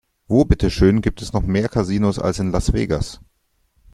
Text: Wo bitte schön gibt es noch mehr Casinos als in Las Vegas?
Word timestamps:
Wo 0.27 0.45
bitte 0.45 0.71
schön 0.71 1.01
gibt 1.03 1.21
es 1.21 1.31
noch 1.31 1.43
mehr 1.43 1.69
Casinos 1.69 2.17
als 2.17 2.39
in 2.39 2.49
Las 2.49 2.73
Vegas? 2.73 3.19